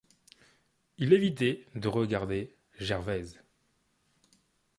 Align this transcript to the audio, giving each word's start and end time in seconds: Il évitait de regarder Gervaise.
Il 0.97 1.13
évitait 1.13 1.67
de 1.75 1.87
regarder 1.87 2.55
Gervaise. 2.79 3.37